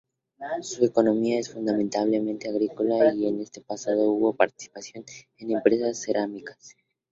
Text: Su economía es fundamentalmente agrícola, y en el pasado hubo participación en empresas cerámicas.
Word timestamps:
Su 0.63 0.83
economía 0.83 1.37
es 1.39 1.53
fundamentalmente 1.53 2.49
agrícola, 2.49 3.13
y 3.13 3.27
en 3.27 3.39
el 3.39 3.47
pasado 3.61 4.09
hubo 4.09 4.33
participación 4.35 5.05
en 5.37 5.51
empresas 5.51 6.01
cerámicas. 6.01 6.75